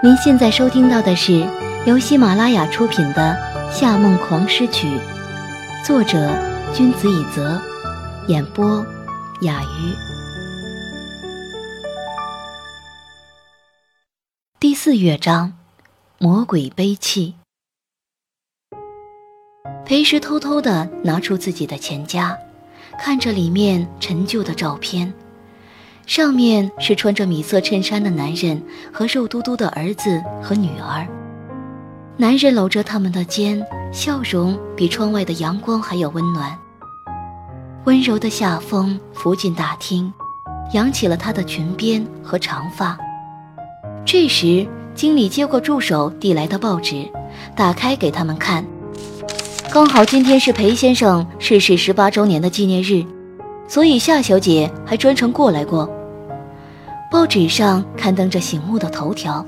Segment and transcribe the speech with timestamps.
[0.00, 1.44] 您现在收听到的是
[1.84, 3.36] 由喜马拉雅出品的
[3.72, 4.86] 《夏梦狂诗曲》，
[5.84, 6.38] 作者
[6.72, 7.60] 君子以泽，
[8.28, 8.86] 演播
[9.40, 9.92] 雅鱼。
[14.60, 15.54] 第四乐章，
[16.18, 17.34] 魔鬼悲泣。
[19.84, 22.38] 裴时偷偷的拿出自己的钱夹，
[23.00, 25.12] 看着里面陈旧的照片。
[26.08, 31.06] 上面是穿着米色衬衫的男人和肉嘟嘟的儿子和女儿。
[32.16, 33.62] 男人搂着他们的肩，
[33.92, 36.56] 笑容比窗外的阳光还要温暖。
[37.84, 40.10] 温柔的夏风拂进大厅，
[40.72, 42.98] 扬起了他的裙边和长发。
[44.06, 47.06] 这时，经理接过助手递来的报纸，
[47.54, 48.64] 打开给他们看。
[49.70, 53.04] 刚好今天是裴先生逝世十八周年的纪念日，
[53.68, 55.86] 所以夏小姐还专程过来过。
[57.10, 59.44] 报纸上刊登着醒目的头条：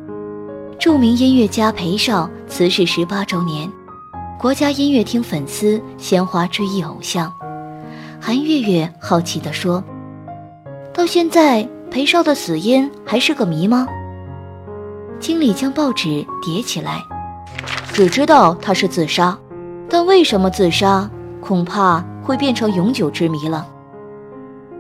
[0.79, 3.71] 著名音乐家裴少辞世十八周年，
[4.39, 7.31] 国家音乐厅粉丝鲜花追忆偶像。
[8.19, 9.85] 韩月月好奇地说
[10.95, 13.87] ：“到现在，裴少的死因还是个谜吗？”
[15.21, 17.03] 经理将报纸叠起来，
[17.93, 19.39] 只知道他是自杀，
[19.87, 21.11] 但为什么自杀，
[21.43, 23.69] 恐怕会变成永久之谜了。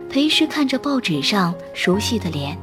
[0.08, 2.56] 裴师看着报纸上熟悉的脸。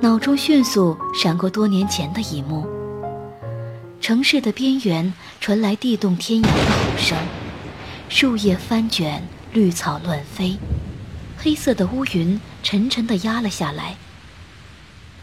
[0.00, 2.64] 脑中迅速闪过多年前的一幕。
[4.00, 7.18] 城市的边缘传来地动天摇的吼声，
[8.08, 9.20] 树叶翻卷，
[9.52, 10.56] 绿草乱飞，
[11.36, 13.96] 黑色的乌云沉沉地压了下来。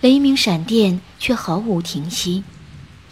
[0.02, 2.44] 雷鸣闪电却毫无停息，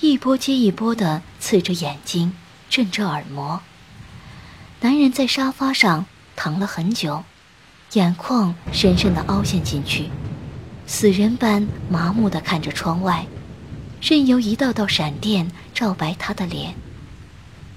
[0.01, 2.33] 一波接一波地刺着眼睛，
[2.69, 3.61] 震着耳膜。
[4.81, 7.23] 男人在沙发上躺了很久，
[7.93, 10.09] 眼眶深深地凹陷进去。
[10.93, 13.25] 死人般麻木地看着窗外，
[13.99, 16.75] 任由一道道闪电照白他的脸。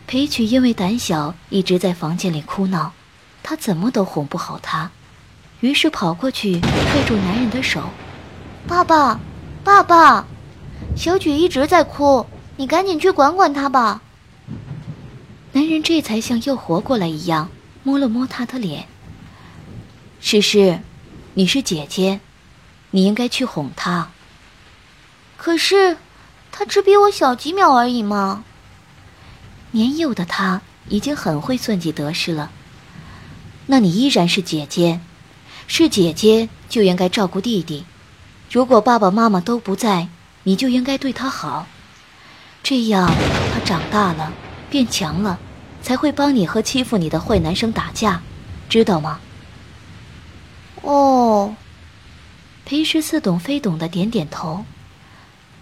[0.07, 2.93] 裴曲因为胆小，一直在房间里哭闹，
[3.43, 4.91] 他怎么都哄不好他，
[5.61, 7.85] 于是跑过去拽住男人的手
[8.69, 9.19] ：“爸爸，
[9.65, 10.27] 爸爸，
[10.95, 12.27] 小曲一直在哭，
[12.59, 14.03] 你赶紧去管管他吧。”
[15.53, 17.49] 男人这才像又活过来一样，
[17.83, 18.85] 摸了摸她的脸
[20.21, 20.81] ：“诗诗，
[21.33, 22.21] 你是姐姐。”
[22.97, 24.09] 你应该去哄他。
[25.37, 25.99] 可是，
[26.51, 28.43] 他只比我小几秒而已嘛。
[29.73, 32.51] 年幼的他已经很会算计得失了。
[33.67, 35.01] 那你依然是姐姐，
[35.67, 37.85] 是姐姐就应该照顾弟弟。
[38.51, 40.09] 如果爸爸妈妈都不在，
[40.45, 41.67] 你就应该对他好。
[42.63, 43.07] 这样，
[43.53, 44.33] 他长大了，
[44.71, 45.39] 变强了，
[45.83, 48.23] 才会帮你和欺负你的坏男生打架，
[48.71, 49.21] 知道吗？
[50.81, 51.55] 哦。
[52.67, 54.65] 裴时似懂非懂的点点头，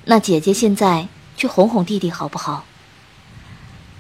[0.07, 1.07] 那姐姐现在
[1.37, 2.65] 去哄哄弟弟好不好？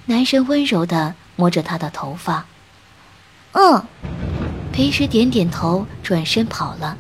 [0.06, 2.46] 男人温柔的摸着她的头发。
[3.52, 3.84] 嗯，
[4.72, 6.96] 裴时点点头，转身跑了。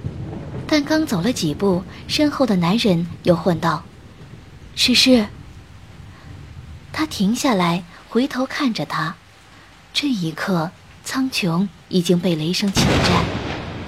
[0.66, 3.82] 但刚走了几步，身后的男人又唤道
[4.76, 5.26] ：“诗诗。”
[6.92, 9.16] 他停下来，回头看着他。
[9.94, 10.70] 这一刻，
[11.02, 13.33] 苍穹已经被雷声侵占。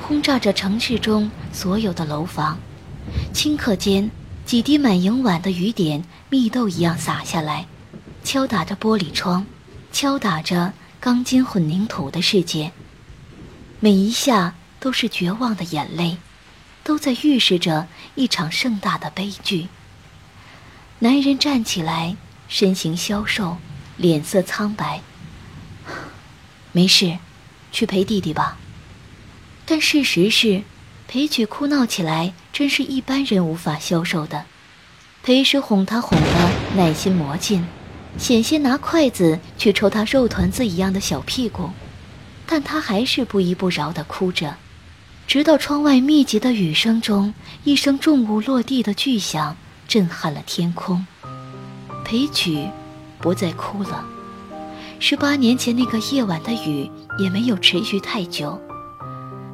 [0.07, 2.61] 轰炸着城市中所有的楼房，
[3.35, 4.09] 顷刻间，
[4.45, 7.67] 几滴满盈碗的雨点蜜豆一样洒下来，
[8.23, 9.45] 敲打着玻璃窗，
[9.91, 12.71] 敲打着钢筋混凝土的世界。
[13.81, 16.19] 每一下都是绝望的眼泪，
[16.85, 19.67] 都在预示着一场盛大的悲剧。
[21.01, 23.57] 男人站起来，身形消瘦，
[23.97, 25.01] 脸色苍白。
[26.71, 27.19] 没事，
[27.73, 28.57] 去陪弟弟吧。
[29.67, 30.63] 但事实是，
[31.09, 34.45] 裴曲哭闹起来真是一般人无法消受的。
[35.25, 37.67] 裴时哄他哄的耐心磨尽，
[38.17, 41.71] 险些拿筷子去抽他肉团子一样的小屁股，
[42.47, 44.57] 但他还是不依不饶地哭着，
[45.27, 47.35] 直到窗外密集的雨声中，
[47.65, 49.57] 一声重物落地的巨响
[49.89, 51.05] 震撼了天空。
[52.05, 52.69] 裴曲
[53.21, 54.07] 不再哭了。
[55.01, 56.89] 十八年前那个夜晚的雨
[57.19, 58.61] 也没有持续太久。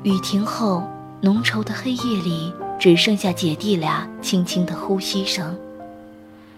[0.04, 0.82] 雨停后，
[1.20, 5.56] 浓稠的黑夜里只剩下姐弟俩轻轻的呼吸声。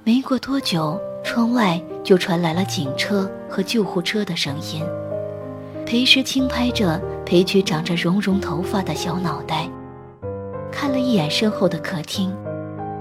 [0.02, 4.82] 没过多久，窗外就传来了警车和救护车的声音。
[5.84, 9.68] 裴时轻拍着裴曲长着绒绒头发的小脑袋，
[10.72, 12.34] 看了一眼身后的客厅。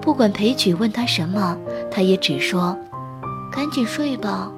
[0.01, 1.57] 不管裴曲问他什么，
[1.89, 2.77] 他也只说
[3.49, 4.51] ：“赶紧睡吧。”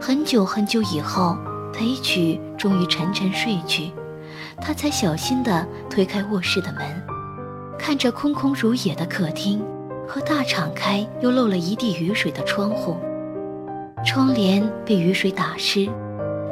[0.00, 1.36] 很久很久以后，
[1.72, 3.92] 裴曲终于沉沉睡去。
[4.60, 6.82] 他才小心地推开卧室的门，
[7.78, 9.62] 看着空空如也的客厅
[10.06, 12.96] 和大敞开又漏了一地雨水的窗户，
[14.04, 15.88] 窗帘被雨水打湿，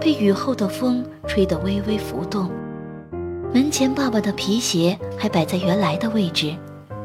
[0.00, 2.50] 被雨后的风吹得微微浮动。
[3.52, 6.54] 门前爸爸的皮鞋还摆在原来的位置，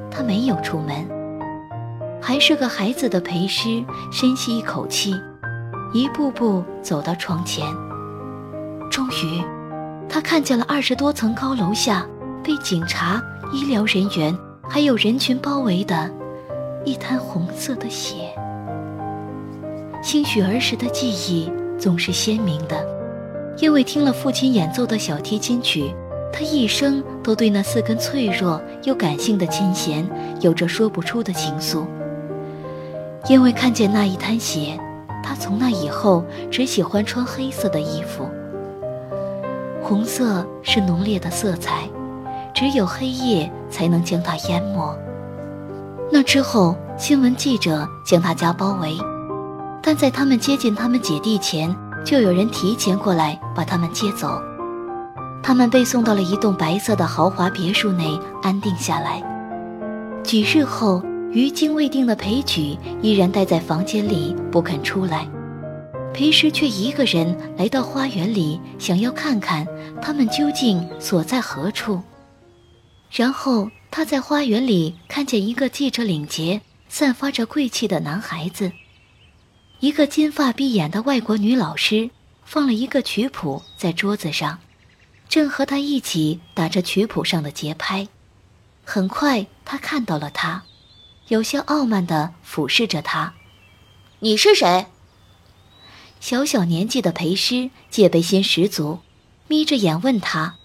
[0.10, 1.08] 他没有出门。
[2.22, 5.16] 还是个孩子的裴师深吸一口气，
[5.94, 7.66] 一步步走到窗前。
[8.92, 9.42] 终于，
[10.14, 12.06] 他看见了二十多层高楼下
[12.44, 13.24] 被警察、
[13.54, 14.38] 医疗人员
[14.68, 16.12] 还有人群包围的
[16.84, 18.30] 一滩红色的血。
[20.04, 21.50] 兴许儿时的记忆
[21.80, 22.86] 总是鲜明的，
[23.60, 25.96] 因为听了父亲演奏的小提琴曲，
[26.34, 30.06] 他一生都对那四根脆弱又感性的琴弦
[30.42, 31.86] 有着说不出的情愫。
[33.30, 34.78] 因为看见那一滩血，
[35.24, 38.28] 他从那以后只喜欢穿黑色的衣服。
[39.92, 41.82] 红色是浓烈的色彩，
[42.54, 44.98] 只有黑夜才能将它淹没。
[46.10, 48.98] 那之后，新闻记者将他家包围，
[49.84, 54.42] 但在他们接近他们姐弟前，就有人提前过来把他们接走。
[55.44, 59.22] 他们被送到了一栋白色的豪华别墅内安定下来。
[60.24, 61.04] 几日后。
[61.34, 65.26] 余惊未定的裴举依然待在房间里不肯出来，
[66.14, 69.66] 裴师却一个人来到花园里，想要看看
[70.02, 72.02] 他们究竟所在何处。
[73.10, 78.72] 然后他在花园里看见一个系着领结、散发着贵气的男孩子，
[79.80, 82.10] 一个金发碧眼的外国女老师
[82.46, 84.60] 放了一个曲谱在桌子上，
[85.28, 88.08] 正和他一起打着曲谱上的节拍。
[88.84, 90.64] 很快，他看到了他。
[91.30, 93.34] 有些傲慢地俯视着他，
[94.20, 94.86] 你是谁？
[96.22, 99.00] 小小年纪的裴师戒备心十足，
[99.48, 100.56] 眯着眼问他：“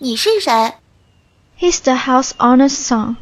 [0.00, 0.50] 你是谁
[1.60, 3.16] ？”“He's the house owner's son。”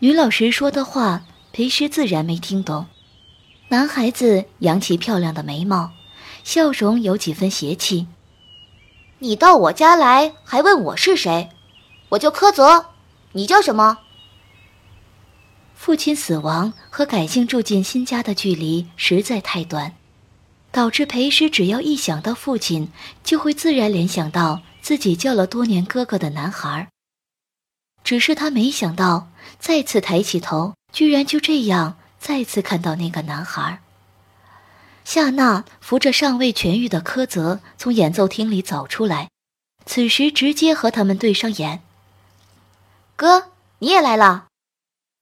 [0.00, 2.86] 女老师说的话，裴师自然没听懂。
[3.68, 5.92] 男孩子扬起漂亮的眉毛，
[6.42, 8.06] 笑容有几分邪气。
[9.20, 11.50] “你到我家来，还问我是谁？
[12.08, 12.86] 我叫柯泽，
[13.32, 13.98] 你叫什么？”
[15.76, 19.92] 父亲死亡和改姓住进新家的距离实在太短，
[20.74, 22.90] 导致裴师只要一想到父亲，
[23.22, 26.88] 就会自然联想到自己叫了多年哥哥的男孩。
[28.02, 29.28] 只是他没想到，
[29.60, 33.82] 再次抬起头，居然就这样再次看到那个男孩。
[35.04, 39.30] 夏娜扶着尚未痊愈的柯泽从演奏厅里走出来，
[39.86, 41.82] 此时直接和他们对上眼。
[43.14, 44.46] 哥，你也来了。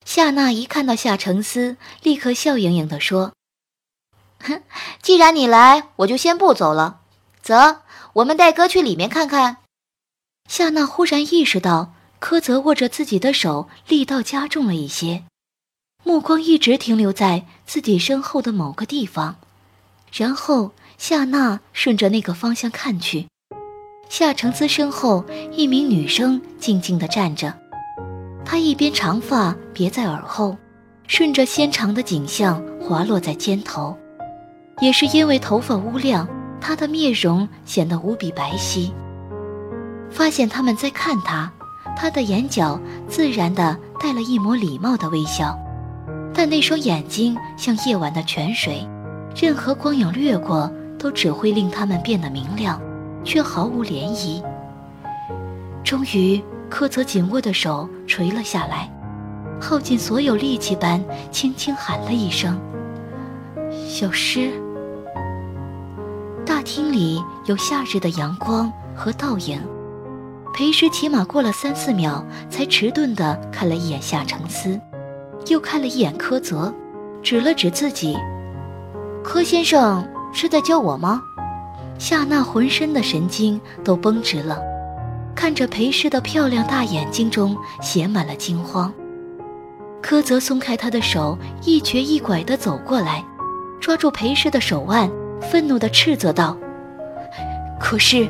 [0.06, 3.34] 夏娜一看到夏承思，立刻笑盈盈地说：“，
[5.02, 7.00] 既然你来，我就先不走了。
[7.42, 7.54] 走，
[8.14, 9.58] 我们带哥去里面看看。”
[10.48, 15.24] 夏娜忽然意识到，柯泽握着自己的手力道加重了一些，
[16.04, 19.36] 目光一直停留在自己身后的某个地方。
[20.12, 23.26] 然后，夏娜顺着那个方向看去，
[24.08, 27.56] 夏承思身后一名女生静静地站着。
[28.44, 30.56] 她一边长发别在耳后，
[31.06, 33.96] 顺着纤长的颈项滑落在肩头，
[34.82, 36.28] 也是因为头发乌亮，
[36.60, 38.90] 他的面容显得无比白皙。
[40.10, 41.48] 发现他们在看他，
[41.96, 45.56] 他的眼角自然的带了一抹礼貌的微笑，
[46.34, 48.84] 但那双眼睛像夜晚的泉水，
[49.40, 50.68] 任何光影掠过
[50.98, 52.82] 都只会令他们变得明亮，
[53.22, 54.42] 却毫无涟漪。
[55.84, 56.42] 终于。
[56.72, 58.90] 柯泽紧握的手垂了下来，
[59.60, 62.58] 耗尽所有力气般轻轻喊了一声
[63.86, 64.50] ：“小诗。”
[66.44, 69.60] 大厅里有夏日的阳光和倒影。
[70.54, 74.78] 裴诗起码过了三四秒，才迟钝地看了一眼夏承思，
[75.46, 76.72] 又看了一眼柯泽，
[77.22, 78.18] 指了指自己
[79.24, 81.22] ：“柯先生是在叫我吗？”
[81.98, 84.58] 夏娜浑身的神经都绷直了。
[85.34, 88.92] 看着裴氏的漂亮大眼睛中写满了惊慌，
[90.02, 93.24] 柯泽松开他的手，一瘸一拐地走过来，
[93.80, 95.10] 抓住裴氏的手腕，
[95.50, 96.56] 愤怒地斥责道
[97.78, 98.28] ：“可是，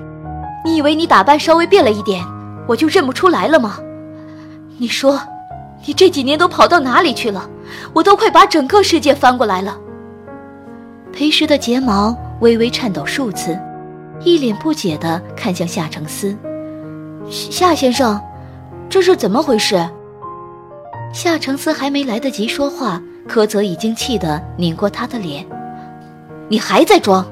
[0.65, 2.25] 你以为你打扮稍微变了一点，
[2.67, 3.79] 我就认不出来了吗？
[4.79, 5.21] 你说，
[5.87, 7.49] 你这几年都跑到哪里去了？
[7.93, 9.79] 我都快把整个世界翻过来了。”
[11.13, 13.57] 裴时的睫毛微微颤抖数次，
[14.25, 16.37] 一脸不解地看向夏承思。
[17.29, 18.21] 夏先生，
[18.89, 19.87] 这是怎么回事？
[21.13, 25.47] 夏承思还没来得及说话，柯泽已经气得拧过他的脸。
[26.49, 27.27] 你还在装？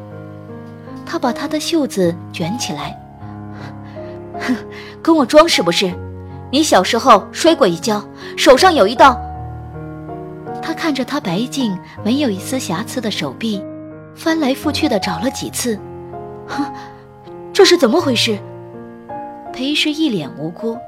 [1.07, 2.97] 他把他的袖子卷起来，
[4.39, 4.55] 哼，
[5.03, 5.93] 跟我装是不是？
[6.53, 8.03] 你小时候摔过一跤，
[8.37, 9.21] 手上有一道。
[10.63, 13.61] 他看着他白净、没有一丝瑕疵的手臂，
[14.15, 15.79] 翻来覆去的找了几次。
[16.47, 16.65] 哼，
[17.53, 18.39] 这是怎么回事？
[19.53, 20.79] 裴师一脸无辜，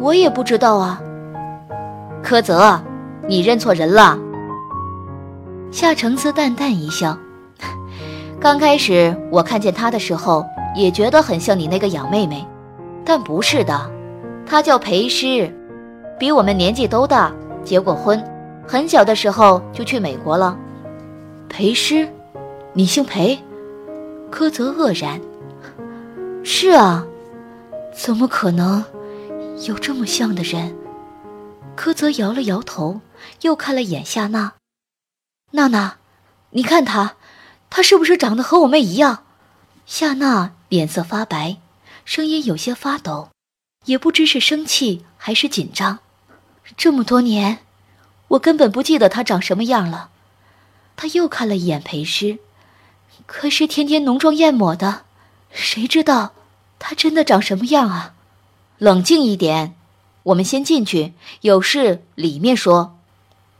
[0.00, 1.00] 我也不知道啊。
[2.22, 2.80] 柯泽，
[3.28, 4.16] 你认错人了。
[5.70, 7.16] 夏承思淡淡一笑，
[8.40, 10.44] 刚开始我看见他的时候，
[10.74, 12.46] 也觉得很像你那个养妹妹，
[13.04, 13.90] 但不是的，
[14.46, 15.54] 他叫裴师，
[16.18, 17.32] 比我们年纪都大，
[17.62, 18.22] 结过婚，
[18.66, 20.56] 很小的时候就去美国了。
[21.48, 22.08] 裴师，
[22.72, 23.38] 你姓裴？
[24.30, 25.20] 柯泽愕然。
[26.42, 27.04] 是啊，
[27.92, 28.82] 怎么可能
[29.66, 30.74] 有这么像的人？
[31.74, 33.00] 柯泽摇了摇头，
[33.42, 34.52] 又看了眼夏娜。
[35.52, 35.98] 娜娜，
[36.50, 37.14] 你看他，
[37.70, 39.24] 他是不是长得和我妹一样？
[39.86, 41.58] 夏娜脸色发白，
[42.04, 43.30] 声音有些发抖，
[43.84, 46.00] 也不知是生气还是紧张。
[46.76, 47.60] 这么多年，
[48.28, 50.10] 我根本不记得他长什么样了。
[50.96, 52.40] 他又看了一眼裴师，
[53.24, 55.02] 可是天天浓妆艳抹的，
[55.50, 56.32] 谁知道
[56.80, 58.14] 他真的长什么样啊？
[58.78, 59.76] 冷静一点。
[60.24, 62.95] 我们先进去，有事里面说。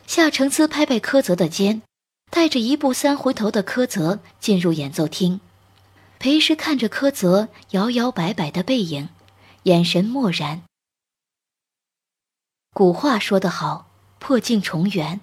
[0.06, 1.82] 夏承思拍拍柯泽的肩，
[2.30, 5.40] 带着一步三回头的柯泽进入演奏厅。
[6.18, 9.08] 裴时看着柯泽摇摇摆摆的背影，
[9.64, 10.62] 眼神漠然。
[12.72, 15.20] 古话说得好，破镜重圆。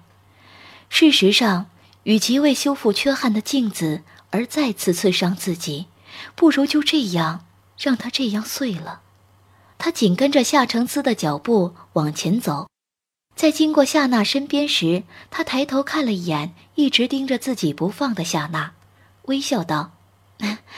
[0.88, 1.66] 事实上，
[2.04, 5.86] 与其为修复缺憾的镜子而再次刺伤自己，
[6.34, 7.46] 不如就这样
[7.78, 9.00] 让它这样碎了。
[9.78, 12.68] 他紧跟着夏承思的脚步往前走，
[13.34, 18.72] 在经过夏娜身边时，他抬头看了一眼一直盯着自己不放的夏娜，
[19.22, 19.92] 微笑道：“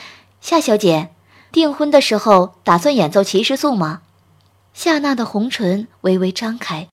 [0.41, 1.11] 夏小姐，
[1.53, 4.03] 订婚的时候打算演奏骑士颂吗？”
[4.73, 6.89] 夏娜的红唇微微张开，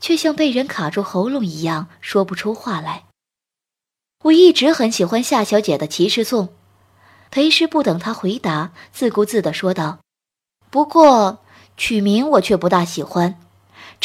[0.00, 3.04] 却像被人卡住喉咙一样说不出话来。
[4.24, 6.48] 我一直很喜欢夏小姐的骑士颂。
[7.30, 10.00] 裴师不等他回答，自顾自地说道
[10.70, 11.38] ：“不过。”
[11.74, 13.40] 曲名我却不大喜欢，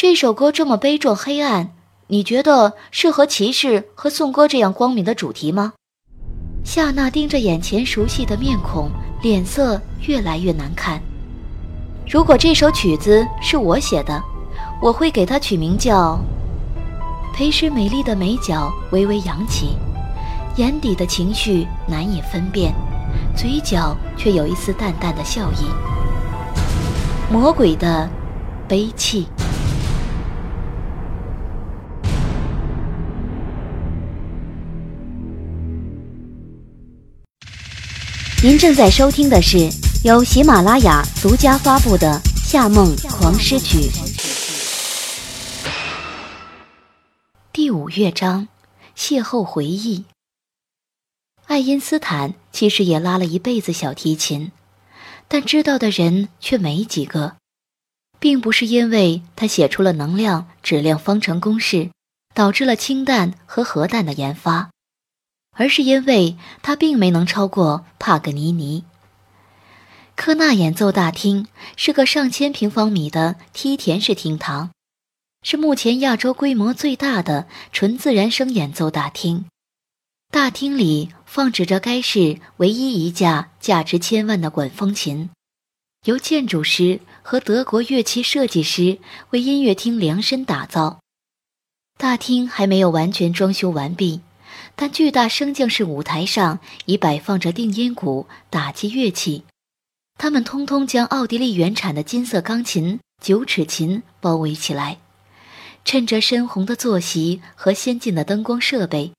[0.00, 1.70] 这首歌这么悲壮黑暗，
[2.06, 5.72] 你觉得适合骑士和颂歌这样光明的主题吗？
[6.64, 8.88] 夏娜盯着眼前熟悉的面孔，
[9.22, 11.02] 脸色越来越难看。
[12.08, 14.22] 如果这首曲子是我写的，
[14.80, 16.16] 我会给它取名叫……
[17.34, 19.76] 裴诗美丽的眉角微微扬起，
[20.58, 22.72] 眼底的情绪难以分辨，
[23.36, 25.66] 嘴角却有一丝淡淡的笑意。
[27.32, 28.08] 魔鬼的
[28.68, 29.26] 悲泣。
[38.40, 39.68] 您正在收听的是
[40.04, 43.78] 由喜马拉雅独家发布的《夏梦狂诗曲》
[47.52, 48.46] 第五乐章：
[48.96, 50.04] 邂逅回忆。
[51.46, 54.52] 爱因斯坦其实也拉了一辈子小提琴。
[55.26, 57.38] 但知道的人却没几个，
[58.20, 61.90] 并不是因为他写出了能量质量方程公式，
[62.34, 64.70] 导致了氢弹和核弹的研发，
[65.58, 68.84] 而是因为他并没能超过帕格尼尼。
[70.14, 71.46] 科纳演奏大厅
[71.76, 74.70] 是个上千平方米的梯田式厅堂，
[75.42, 79.46] 是目前亚洲规模最大的纯自然声演奏大厅。
[80.30, 85.30] 大厅里放置着该市唯一一架价值千万的管风琴，
[86.04, 88.98] 由建筑师和德国乐器设计师
[89.30, 91.00] 为音乐厅量身打造。
[91.96, 94.20] 大厅还没有完全装修完毕，
[94.80, 99.42] 但巨大升降式舞台上已摆放着定音鼓、打击乐器，
[100.16, 105.00] 他们通通将奥地利原产的金色钢琴九尺琴包围起来，
[105.84, 109.10] 趁着深红的坐席和先进的灯光设备。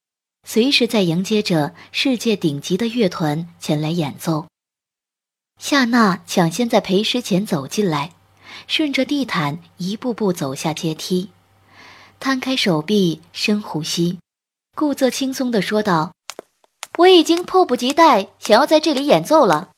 [0.48, 4.48] 随时在迎接着世界顶级的乐团前来演奏。
[5.60, 8.13] 夏娜抢先在陪师前走进来，
[8.66, 11.32] 顺着地毯一步步走下阶梯，
[12.18, 14.20] 摊开手臂，深呼吸，
[14.79, 16.13] 顾泽轻松地说道
[17.00, 19.71] ：“我已经迫不及待想要在这里演奏了，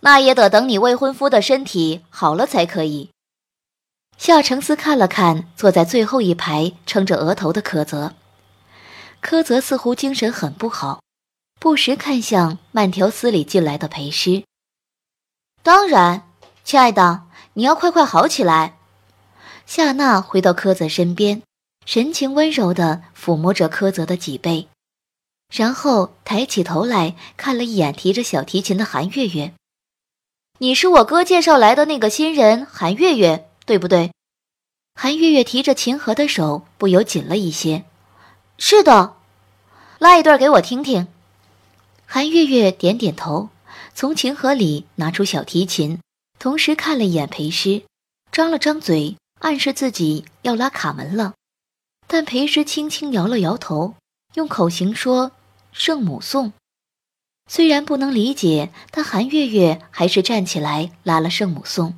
[0.00, 3.10] 那也得等你未婚夫的身体好了才可以。”
[4.16, 8.14] 夏承思看了看坐在最后一排撑着额头的柯泽。
[9.20, 11.00] 柯泽似乎精神很不好，
[11.58, 14.44] 不时看向慢条斯理进来的裴师。
[15.64, 16.30] 当然，
[16.62, 18.78] 亲爱的，你要快快好起来。
[19.66, 21.42] 夏娜回到柯泽身边，
[21.86, 24.66] 神情温柔地抚摸着柯泽的脊背，
[25.48, 29.54] 然后抬起头来看了一眼提着小提琴的韩月月。
[30.58, 34.10] 你是我哥介绍来的那个新人韩月月，对不对？
[34.96, 37.84] 韩月月提着琴盒的手不由紧了一些。
[38.58, 39.14] 是的，
[40.00, 41.06] 拉一段给我听听。
[42.04, 43.50] 韩月月点点头，
[43.94, 46.00] 从琴盒里拿出小提琴，
[46.40, 47.82] 同时看了一眼裴师，
[48.32, 51.34] 张了张嘴，暗示自己要拉卡门了。
[52.06, 53.94] 但裴师轻轻摇了摇头，
[54.34, 55.32] 用口型说
[55.72, 56.52] ：“圣母颂。”
[57.48, 61.94] 虽然不能理解，但韩月月还是站起来拉了圣母颂。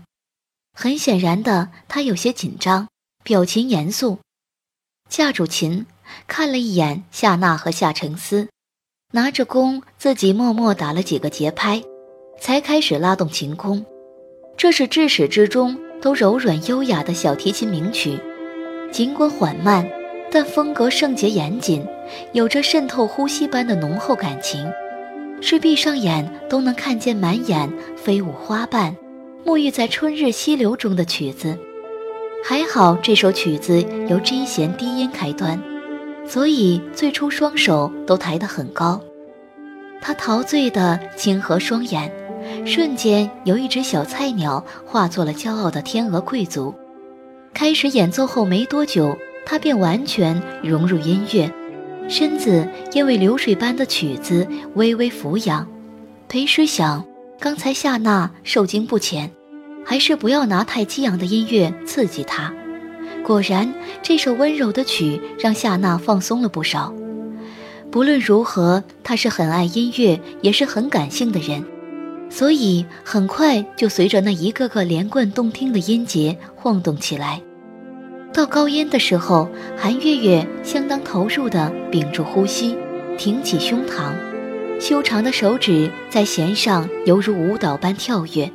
[0.75, 2.89] 很显然的，她有些紧张，
[3.25, 4.19] 表情严肃，
[5.09, 5.87] 架住琴，
[6.27, 8.49] 看了一眼夏娜和夏承思，
[9.13, 11.83] 拿着弓自己默默打了几个节拍，
[12.41, 13.85] 才开始拉动琴弓。
[14.57, 18.21] 这是至始至终都柔软优雅的小提琴名曲，
[18.93, 19.89] 尽管缓慢，
[20.31, 21.87] 但风格圣洁严谨，
[22.33, 24.71] 有着渗透呼吸般的浓厚感情。
[25.41, 28.97] 是闭上眼都能看见满眼飞舞花瓣，
[29.45, 31.57] 沐浴在春日溪流中的曲子。
[32.45, 35.61] 还好这首曲子由 G 弦低音开端，
[36.27, 39.01] 所以最初双手都抬得很高。
[40.01, 42.13] 他陶醉地轻合双眼，
[42.67, 46.75] 瞬间由一只小菜鸟化作了骄傲的天鹅贵族。
[47.55, 49.17] 开始演奏后没多久，
[49.49, 51.51] 他便完全融入音乐。
[52.07, 55.67] 身子因为流水般的曲子微微俯仰，
[56.29, 57.03] 裴师想，
[57.41, 59.31] 刚才夏娜受惊不浅，
[59.87, 62.53] 还是不要拿太激昂的音乐刺激她。
[63.25, 66.93] 果然，这首温柔的曲让夏娜放松了不少。
[67.91, 71.65] 不论如何，她是很爱音乐，也是很感性的人，
[72.29, 77.41] 所以很快就随着那一个个连贯动听的音节晃动起来。
[78.33, 82.77] 到高音的时候，韩月月相当投入地屏住呼吸，
[83.17, 84.13] 挺起胸膛，
[84.81, 88.51] 修长的手指在弦上犹如舞蹈般跳跃。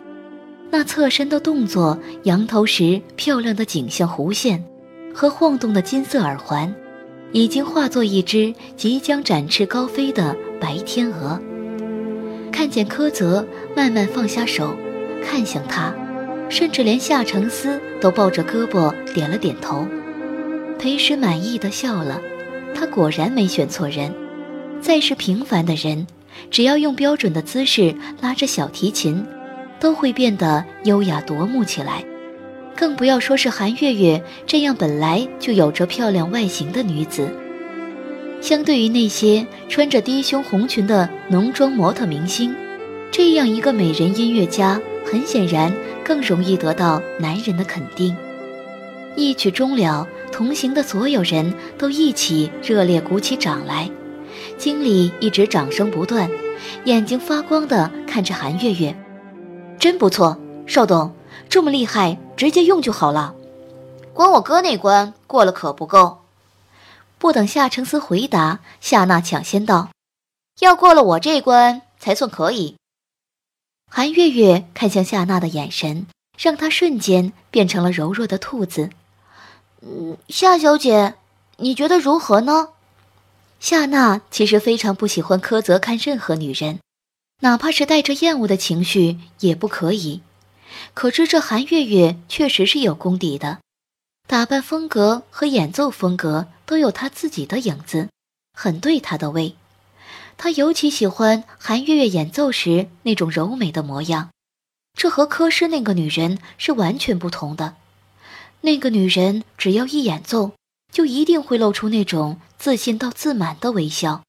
[0.70, 4.63] 那侧身的动作，扬头时漂亮的颈项弧线，
[5.13, 6.74] 和晃动的金色耳环，
[7.32, 11.39] 已经化作一只即将展翅高飞的白天鹅。
[12.52, 13.45] 看见柯泽
[13.76, 14.76] 慢慢放下手，
[15.24, 15.93] 看向他。
[16.54, 19.88] 甚至连夏承思都抱着胳膊点了点头，
[20.78, 22.22] 裴时满意的笑了。
[22.76, 24.13] 他果然没选错人。
[24.80, 26.06] 再是平凡的人，
[26.52, 29.26] 只要用标准的姿势拉着小提琴，
[29.80, 32.04] 都会变得优雅夺目起来。
[32.76, 37.28] 更不要说是韩月月这样本来就有着漂亮外形的女子。
[38.42, 42.54] 相对于那些穿着低胸红裙的浓妆模特明星，
[43.10, 45.74] 这样一个美人音乐家，很显然。
[46.04, 48.16] 更容易得到男人的肯定。
[49.16, 53.89] 一曲终了，同行的所有人都一起热烈鼓起掌来。
[54.58, 56.30] 经理一直掌声不断，
[56.86, 58.96] 眼睛发光的看着韩月月，
[59.80, 61.13] 真不错，邵董
[61.50, 63.36] 这么厉害，直接用就好了。
[64.13, 66.20] 关我哥那关过了可不够。
[67.18, 69.89] 不等夏承思回答，夏娜抢先道
[70.60, 72.76] ：“要过了我这关才算可以。”
[73.95, 78.89] 韩月月看向夏娜的眼神，让她瞬间变成了柔弱的兔子。
[79.84, 81.13] 嗯，夏小姐，
[81.58, 82.69] 你觉得如何呢？
[83.60, 86.79] 夏娜其实非常不喜欢苛责看任何女人，
[87.41, 90.23] 哪怕是带着厌恶的情绪也不可以。
[90.95, 93.60] 可是这韩月月确实是有功底的，
[94.27, 98.10] 打扮风格和演奏风格都有她自己的影子，
[98.58, 99.53] 很对她的胃。
[100.38, 104.32] 他尤其喜欢韩月月演奏时那种柔美的模样，
[104.93, 107.76] 这和科师那个女人是完全不同的。
[108.62, 110.52] 那个女人只要一演奏，
[110.91, 114.24] 就一定会露出那种自信到自满的微笑，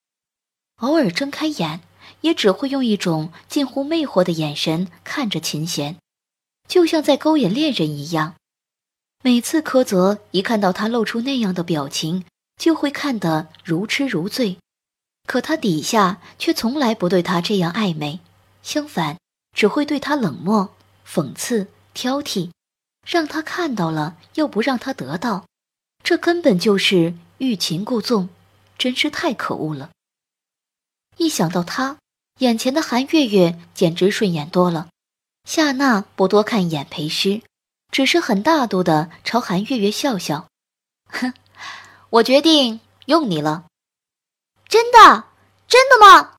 [0.81, 1.81] 偶尔睁开眼，
[2.23, 5.97] 也只会用一种近乎魅惑的眼神看着琴弦，
[6.69, 8.35] 就像在勾引恋人一样。
[9.23, 12.25] 每次柯泽一看到她露出那样的表情，
[12.57, 14.59] 就会看得如痴如醉。
[15.27, 18.21] 可他底下却从来不对他这样暧昧，
[18.63, 19.17] 相反，
[19.53, 20.75] 只会对他冷漠、
[21.07, 22.51] 讽刺、挑剔，
[23.07, 25.47] 让他看到了又不让他得到，
[26.03, 28.29] 这根本就是欲擒故纵，
[28.77, 29.91] 真是太可恶了。
[31.17, 31.97] 一想到他，
[32.41, 34.89] 眼前的韩月月简直顺眼多了。
[35.45, 37.43] 夏娜不多看一眼裴诗，
[37.91, 40.49] 只是很大度的朝韩月月笑笑，
[41.09, 41.33] 哼，
[42.11, 43.65] 我决定用你了。
[44.68, 45.24] 真的，
[45.68, 46.37] 真的吗？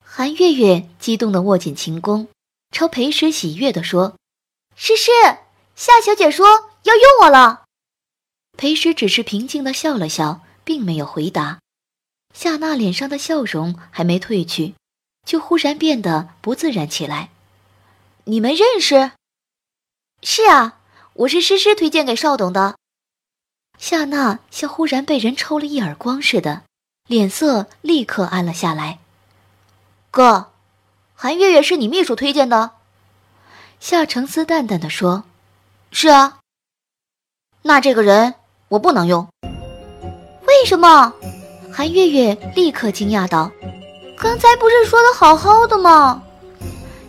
[0.00, 2.28] 韩月月激动的握紧琴弓，
[2.70, 4.16] 朝裴时喜悦的说
[4.76, 5.10] ：“诗诗，
[5.74, 7.64] 夏小姐说要用我了。”
[8.56, 11.58] 裴时只是平静的笑了笑，并没有回答。
[12.32, 14.74] 夏娜脸上的笑容还没褪去，
[15.26, 17.30] 就忽然变得不自然起来。
[18.24, 19.12] 你们认识？
[20.22, 20.80] 是啊，
[21.14, 22.76] 我是诗诗推荐给邵董的。
[23.78, 26.62] 夏娜像忽然被人抽了一耳光似的，
[27.06, 28.98] 脸色立刻暗了下来。
[30.10, 30.46] 哥，
[31.14, 32.70] 韩月月是你秘书推荐的？
[33.78, 35.24] 夏承思淡淡的说
[35.92, 36.38] ：“是啊。”
[37.60, 38.34] 那这个人
[38.68, 39.28] 我不能用。
[39.42, 41.12] 为什么？
[41.70, 43.52] 韩月月立刻惊讶道
[44.16, 46.22] ：“刚才不是说的好好的吗？”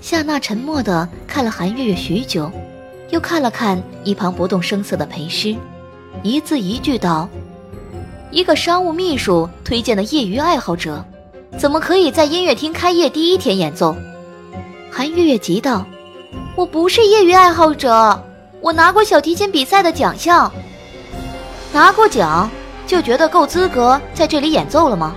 [0.01, 2.51] 夏娜沉默的看了韩月月许久，
[3.11, 5.55] 又看了看一旁不动声色的裴师，
[6.21, 7.29] 一字一句道
[8.31, 11.03] ：“一个商务秘书推荐的业余爱好者，
[11.57, 13.95] 怎么可以在音乐厅开业第一天演奏？”
[14.91, 15.85] 韩月月急道
[16.55, 18.23] ：“我不是业余爱好者，
[18.61, 20.51] 我拿过小提琴比赛的奖项，
[21.73, 22.49] 拿过奖。”
[22.87, 25.15] 就觉得够资格在这里演奏了吗？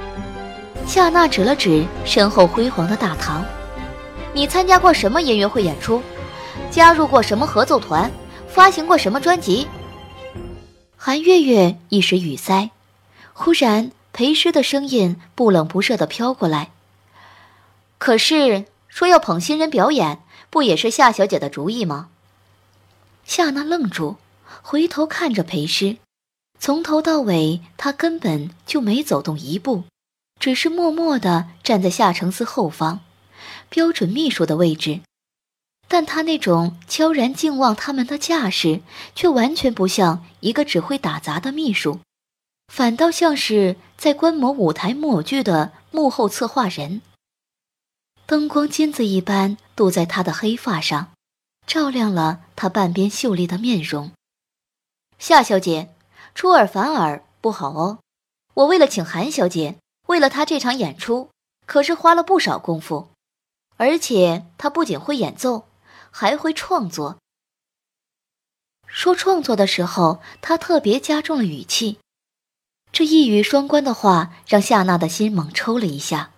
[0.86, 3.44] 夏娜指了指身后辉煌的大堂。
[4.32, 6.02] 你参加过什么音乐会演出？
[6.70, 8.10] 加入过什么合奏团？
[8.48, 9.68] 发行过什么专辑？
[10.96, 12.70] 韩月月一时语塞。
[13.40, 16.72] 忽然，裴师的声音不冷不热的飘过来
[17.96, 20.18] ：“可是说要捧新人表演，
[20.50, 22.08] 不也是夏小姐的主意吗？”
[23.24, 24.16] 夏娜愣住，
[24.60, 25.98] 回头看着裴师。
[26.58, 29.84] 从头到尾，他根本就没走动一步，
[30.40, 32.98] 只是默默地站在夏承思后方，
[33.68, 35.00] 标准秘书的位置。
[35.86, 38.80] 但他那种悄然静望他们的架势，
[39.14, 42.00] 却完全不像一个只会打杂的秘书，
[42.68, 47.02] 反倒像是在观摩舞台木偶剧的幕后策划人。
[48.24, 51.12] 灯光金子一般镀在他的黑发上，
[51.66, 54.12] 照亮了他半边秀丽的面容。
[55.18, 55.94] 夏小姐。
[56.34, 57.98] 出尔反尔不好哦，
[58.54, 59.76] 我为了请韩小姐，
[60.06, 61.30] 为了她这场演出，
[61.66, 63.08] 可是花了不少功夫，
[63.76, 65.66] 而且她不仅会演奏，
[66.12, 67.18] 还会创作。
[68.86, 71.98] 说创作的时候，他特别加重了语气，
[72.90, 76.30] 这一语双关的话让夏娜的心猛抽了一下，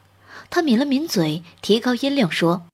[0.50, 2.66] 她抿了抿嘴，提高音量说：“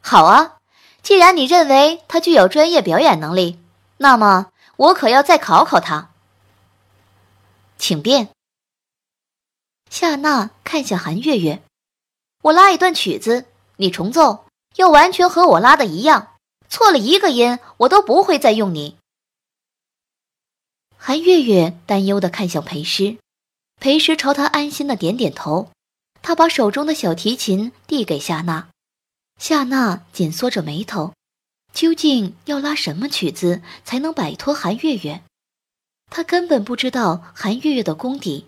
[0.00, 0.56] 好啊，
[1.02, 3.58] 既然你认为她具有专业表演能力，
[3.98, 6.10] 那么我可要再考考她。”
[7.78, 8.30] 请便。
[9.90, 11.62] 夏娜看向韩月月
[12.42, 13.44] ：“我拉一段曲子，
[13.76, 16.28] 你重奏，要完全和我拉的一样，
[16.68, 18.96] 错了一个音，我都不会再用你。”
[21.04, 23.16] 韩月月担忧的看向裴师，
[23.80, 25.72] 裴师朝他安心的点点头。
[26.22, 28.68] 他把手中的小提琴递给夏娜，
[29.36, 31.12] 夏娜紧缩着眉头，
[31.74, 35.24] 究竟要拉什么曲子才能摆脱韩月月？
[36.08, 38.46] 他根本不知道韩月月的功底，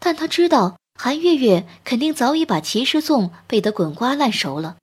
[0.00, 4.78] 但他知道韩月月肯定早已把《骑士颂》背得滚瓜烂熟了。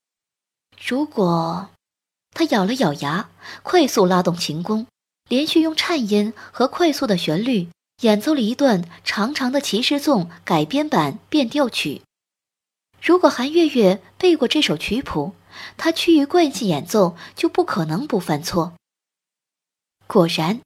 [0.81, 1.71] 如果
[2.33, 3.29] 他咬了咬牙，
[3.63, 4.87] 快速拉动琴弓，
[5.31, 7.69] 连续用颤音和快速的旋律
[8.01, 12.01] 演奏了一段长长的《骑士颂》改编版变调曲。
[13.01, 15.33] 如果韩月月背过这首曲谱，
[15.77, 18.73] 她趋于惯性演奏就不可能不犯错。
[20.05, 20.59] 果然。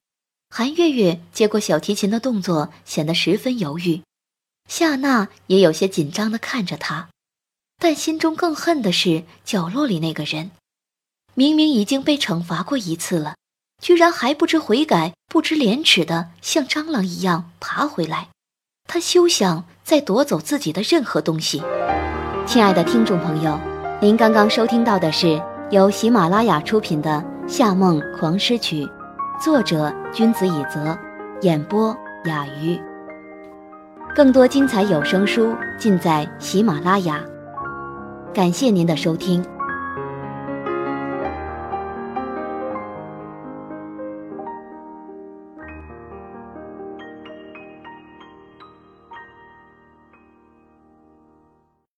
[0.49, 4.01] 韩月月接过小提琴的动作显得十分犹豫，
[4.69, 7.09] 夏娜也有些紧张地看着他，
[7.77, 10.51] 但心中更恨的是角落里那个人，
[11.33, 13.35] 明明已经被惩罚过一次了，
[13.81, 18.29] 居然还不知悔改、不知廉耻的像蟑螂一样爬回来。
[18.87, 21.61] 他休想再夺走自己的任何东西。
[22.45, 23.59] 亲爱的听众朋友，
[24.01, 28.85] 您刚刚收听到的是由喜马拉雅出品的《夏梦狂诗曲》。
[29.43, 30.97] 作者君子以泽，
[31.41, 32.79] 演播雅鱼。
[34.15, 37.21] 更多精彩有声书尽在喜马拉雅。
[38.33, 39.45] 感谢您的收听。